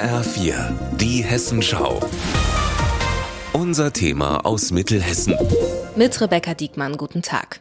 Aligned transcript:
HR4, 0.00 0.54
die 0.96 1.22
Hessenschau. 1.22 2.00
Unser 3.52 3.92
Thema 3.92 4.46
aus 4.46 4.70
Mittelhessen. 4.70 5.36
Mit 5.94 6.18
Rebecca 6.22 6.54
Diekmann, 6.54 6.96
guten 6.96 7.20
Tag. 7.20 7.60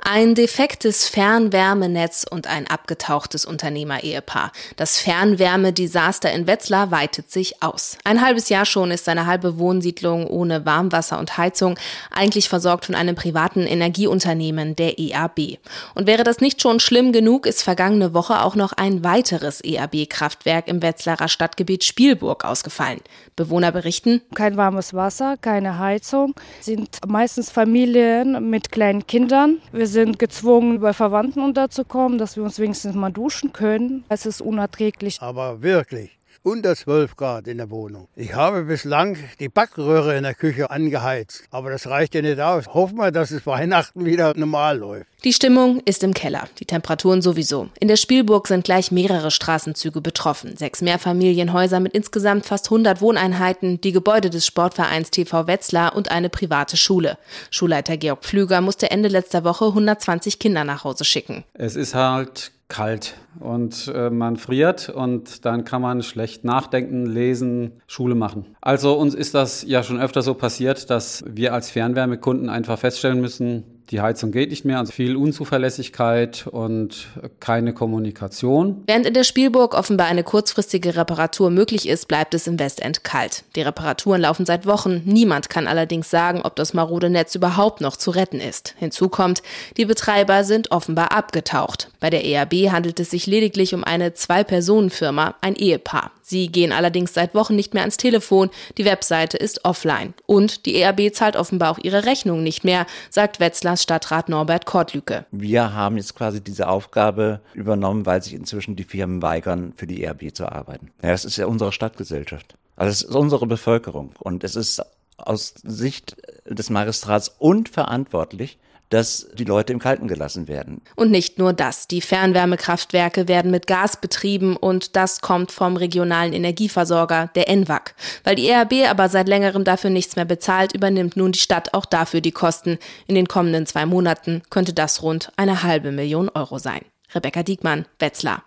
Ein 0.00 0.34
defektes 0.34 1.08
Fernwärmenetz 1.08 2.24
und 2.30 2.46
ein 2.46 2.66
abgetauchtes 2.68 3.44
Unternehmer-Ehepaar. 3.44 4.52
Das 4.76 4.98
Fernwärmedesaster 4.98 6.30
in 6.32 6.46
Wetzlar 6.46 6.90
weitet 6.90 7.30
sich 7.30 7.62
aus. 7.62 7.98
Ein 8.04 8.24
halbes 8.24 8.48
Jahr 8.48 8.66
schon 8.66 8.90
ist 8.90 9.08
eine 9.08 9.26
halbe 9.26 9.58
Wohnsiedlung 9.58 10.26
ohne 10.26 10.64
Warmwasser 10.64 11.18
und 11.18 11.36
Heizung, 11.38 11.78
eigentlich 12.10 12.48
versorgt 12.48 12.86
von 12.86 12.94
einem 12.94 13.16
privaten 13.16 13.66
Energieunternehmen, 13.66 14.76
der 14.76 14.98
EAB. 14.98 15.58
Und 15.94 16.06
wäre 16.06 16.22
das 16.22 16.40
nicht 16.40 16.62
schon 16.62 16.78
schlimm 16.78 17.12
genug, 17.12 17.46
ist 17.46 17.62
vergangene 17.62 18.14
Woche 18.14 18.42
auch 18.42 18.54
noch 18.54 18.72
ein 18.74 19.02
weiteres 19.02 19.60
EAB-Kraftwerk 19.64 20.68
im 20.68 20.82
Wetzlarer 20.82 21.28
Stadtgebiet 21.28 21.84
Spielburg 21.84 22.44
ausgefallen. 22.44 23.00
Bewohner 23.34 23.72
berichten, 23.72 24.22
kein 24.34 24.56
warmes 24.56 24.94
Wasser, 24.94 25.36
keine 25.40 25.78
Heizung, 25.78 26.34
sind 26.60 27.00
meistens 27.06 27.50
Familien 27.50 28.50
mit 28.50 28.70
kleinen 28.72 29.06
Kindern 29.06 29.55
wir 29.72 29.86
sind 29.86 30.18
gezwungen, 30.18 30.80
bei 30.80 30.92
Verwandten 30.92 31.40
unterzukommen, 31.40 32.18
dass 32.18 32.36
wir 32.36 32.44
uns 32.44 32.58
wenigstens 32.58 32.94
mal 32.94 33.12
duschen 33.12 33.52
können. 33.52 34.04
Es 34.08 34.26
ist 34.26 34.40
unerträglich. 34.40 35.20
Aber 35.20 35.62
wirklich 35.62 36.16
unter 36.42 36.74
12 36.74 37.16
Grad 37.16 37.46
in 37.48 37.58
der 37.58 37.70
Wohnung. 37.70 38.08
Ich 38.16 38.34
habe 38.34 38.62
bislang 38.64 39.16
die 39.40 39.48
Backröhre 39.48 40.16
in 40.16 40.22
der 40.22 40.34
Küche 40.34 40.70
angeheizt, 40.70 41.44
aber 41.50 41.70
das 41.70 41.86
reicht 41.86 42.14
ja 42.14 42.22
nicht 42.22 42.40
aus. 42.40 42.66
Hoffen 42.68 42.96
wir, 42.96 43.10
dass 43.10 43.30
es 43.30 43.46
Weihnachten 43.46 44.04
wieder 44.04 44.32
normal 44.36 44.78
läuft. 44.78 45.06
Die 45.24 45.32
Stimmung 45.32 45.80
ist 45.84 46.04
im 46.04 46.14
Keller, 46.14 46.48
die 46.60 46.66
Temperaturen 46.66 47.20
sowieso. 47.22 47.68
In 47.80 47.88
der 47.88 47.96
Spielburg 47.96 48.46
sind 48.46 48.64
gleich 48.64 48.92
mehrere 48.92 49.30
Straßenzüge 49.30 50.00
betroffen. 50.00 50.56
Sechs 50.56 50.82
Mehrfamilienhäuser 50.82 51.80
mit 51.80 51.94
insgesamt 51.94 52.46
fast 52.46 52.66
100 52.66 53.00
Wohneinheiten, 53.00 53.80
die 53.80 53.92
Gebäude 53.92 54.30
des 54.30 54.46
Sportvereins 54.46 55.10
TV 55.10 55.46
Wetzlar 55.46 55.96
und 55.96 56.10
eine 56.10 56.28
private 56.28 56.76
Schule. 56.76 57.18
Schulleiter 57.50 57.96
Georg 57.96 58.24
Pflüger 58.24 58.60
musste 58.60 58.90
Ende 58.90 59.08
letzter 59.08 59.42
Woche 59.42 59.66
120 59.66 60.38
Kinder 60.38 60.64
nach 60.64 60.84
Hause 60.84 61.04
schicken. 61.04 61.44
Es 61.54 61.76
ist 61.76 61.94
halt 61.94 62.52
kalt 62.68 63.14
und 63.38 63.92
äh, 63.94 64.10
man 64.10 64.36
friert 64.36 64.88
und 64.88 65.44
dann 65.44 65.64
kann 65.64 65.82
man 65.82 66.02
schlecht 66.02 66.44
nachdenken, 66.44 67.06
lesen, 67.06 67.80
Schule 67.86 68.14
machen. 68.14 68.56
Also 68.60 68.94
uns 68.94 69.14
ist 69.14 69.34
das 69.34 69.62
ja 69.62 69.82
schon 69.82 70.00
öfter 70.00 70.22
so 70.22 70.34
passiert, 70.34 70.90
dass 70.90 71.24
wir 71.28 71.54
als 71.54 71.70
Fernwärmekunden 71.70 72.48
einfach 72.48 72.78
feststellen 72.78 73.20
müssen, 73.20 73.75
die 73.90 74.00
Heizung 74.00 74.32
geht 74.32 74.50
nicht 74.50 74.64
mehr, 74.64 74.78
also 74.78 74.92
viel 74.92 75.16
Unzuverlässigkeit 75.16 76.46
und 76.46 77.08
keine 77.40 77.72
Kommunikation. 77.72 78.82
Während 78.86 79.06
in 79.06 79.14
der 79.14 79.24
Spielburg 79.24 79.74
offenbar 79.74 80.08
eine 80.08 80.24
kurzfristige 80.24 80.96
Reparatur 80.96 81.50
möglich 81.50 81.88
ist, 81.88 82.08
bleibt 82.08 82.34
es 82.34 82.46
im 82.46 82.58
Westend 82.58 83.04
kalt. 83.04 83.44
Die 83.54 83.62
Reparaturen 83.62 84.20
laufen 84.20 84.46
seit 84.46 84.66
Wochen. 84.66 85.02
Niemand 85.04 85.48
kann 85.48 85.66
allerdings 85.66 86.10
sagen, 86.10 86.40
ob 86.42 86.56
das 86.56 86.74
marode 86.74 87.10
Netz 87.10 87.34
überhaupt 87.34 87.80
noch 87.80 87.96
zu 87.96 88.10
retten 88.10 88.40
ist. 88.40 88.74
Hinzu 88.78 89.08
kommt, 89.08 89.42
die 89.76 89.84
Betreiber 89.84 90.44
sind 90.44 90.72
offenbar 90.72 91.12
abgetaucht. 91.12 91.90
Bei 92.00 92.10
der 92.10 92.24
ERB 92.24 92.70
handelt 92.72 93.00
es 93.00 93.10
sich 93.10 93.26
lediglich 93.26 93.74
um 93.74 93.84
eine 93.84 94.14
Zwei-Personen-Firma, 94.14 95.34
ein 95.40 95.54
Ehepaar. 95.54 96.10
Sie 96.28 96.48
gehen 96.48 96.72
allerdings 96.72 97.14
seit 97.14 97.36
Wochen 97.36 97.54
nicht 97.54 97.72
mehr 97.72 97.84
ans 97.84 97.98
Telefon, 97.98 98.50
die 98.78 98.84
Webseite 98.84 99.36
ist 99.36 99.64
offline. 99.64 100.12
Und 100.26 100.66
die 100.66 100.80
ERB 100.80 101.14
zahlt 101.14 101.36
offenbar 101.36 101.70
auch 101.70 101.78
ihre 101.80 102.04
Rechnung 102.04 102.42
nicht 102.42 102.64
mehr, 102.64 102.86
sagt 103.10 103.38
Wetzlars 103.76 103.82
Stadtrat 103.82 104.28
Norbert 104.30 104.64
Kortlücke. 104.64 105.26
Wir 105.30 105.74
haben 105.74 105.98
jetzt 105.98 106.14
quasi 106.14 106.40
diese 106.40 106.68
Aufgabe 106.68 107.40
übernommen, 107.52 108.06
weil 108.06 108.22
sich 108.22 108.32
inzwischen 108.32 108.74
die 108.74 108.84
Firmen 108.84 109.20
weigern, 109.20 109.74
für 109.76 109.86
die 109.86 110.02
ERB 110.02 110.34
zu 110.34 110.50
arbeiten. 110.50 110.90
Ja, 111.02 111.10
das 111.10 111.24
ist 111.26 111.36
ja 111.36 111.46
unsere 111.46 111.72
Stadtgesellschaft. 111.72 112.56
Also 112.76 112.90
es 112.90 113.02
ist 113.02 113.14
unsere 113.14 113.46
Bevölkerung. 113.46 114.12
Und 114.18 114.44
es 114.44 114.56
ist 114.56 114.82
aus 115.18 115.54
Sicht 115.62 116.16
des 116.48 116.70
Magistrats 116.70 117.34
unverantwortlich, 117.38 118.58
dass 118.90 119.28
die 119.34 119.44
Leute 119.44 119.72
im 119.72 119.78
Kalten 119.78 120.06
gelassen 120.08 120.48
werden. 120.48 120.80
Und 120.94 121.10
nicht 121.10 121.38
nur 121.38 121.52
das. 121.52 121.88
Die 121.88 122.00
Fernwärmekraftwerke 122.00 123.28
werden 123.28 123.50
mit 123.50 123.66
Gas 123.66 124.00
betrieben 124.00 124.56
und 124.56 124.96
das 124.96 125.20
kommt 125.20 125.50
vom 125.50 125.76
regionalen 125.76 126.32
Energieversorger, 126.32 127.30
der 127.34 127.48
ENWAG. 127.48 127.94
Weil 128.24 128.36
die 128.36 128.48
ERB 128.48 128.88
aber 128.88 129.08
seit 129.08 129.28
längerem 129.28 129.64
dafür 129.64 129.90
nichts 129.90 130.16
mehr 130.16 130.24
bezahlt, 130.24 130.72
übernimmt 130.72 131.16
nun 131.16 131.32
die 131.32 131.38
Stadt 131.38 131.74
auch 131.74 131.84
dafür 131.84 132.20
die 132.20 132.32
Kosten. 132.32 132.78
In 133.06 133.14
den 133.14 133.28
kommenden 133.28 133.66
zwei 133.66 133.86
Monaten 133.86 134.42
könnte 134.50 134.72
das 134.72 135.02
rund 135.02 135.32
eine 135.36 135.62
halbe 135.62 135.90
Million 135.90 136.28
Euro 136.28 136.58
sein. 136.58 136.82
Rebecca 137.14 137.42
Diekmann, 137.42 137.86
Wetzlar. 137.98 138.44